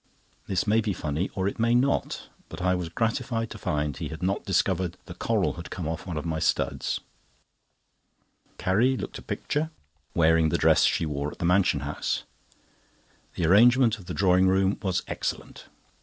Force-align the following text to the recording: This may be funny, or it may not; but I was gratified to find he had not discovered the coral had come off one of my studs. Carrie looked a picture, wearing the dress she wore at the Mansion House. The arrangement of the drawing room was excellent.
This 0.47 0.65
may 0.65 0.81
be 0.81 0.93
funny, 0.93 1.29
or 1.35 1.47
it 1.47 1.59
may 1.59 1.75
not; 1.75 2.29
but 2.49 2.59
I 2.59 2.73
was 2.73 2.89
gratified 2.89 3.51
to 3.51 3.59
find 3.59 3.95
he 3.95 4.07
had 4.07 4.23
not 4.23 4.45
discovered 4.45 4.97
the 5.05 5.13
coral 5.13 5.53
had 5.53 5.69
come 5.69 5.87
off 5.87 6.07
one 6.07 6.17
of 6.17 6.25
my 6.25 6.39
studs. 6.39 7.01
Carrie 8.57 8.97
looked 8.97 9.19
a 9.19 9.21
picture, 9.21 9.69
wearing 10.15 10.49
the 10.49 10.57
dress 10.57 10.85
she 10.85 11.05
wore 11.05 11.29
at 11.31 11.37
the 11.37 11.45
Mansion 11.45 11.81
House. 11.81 12.23
The 13.35 13.45
arrangement 13.45 13.99
of 13.99 14.07
the 14.07 14.15
drawing 14.15 14.47
room 14.47 14.79
was 14.81 15.03
excellent. 15.07 15.65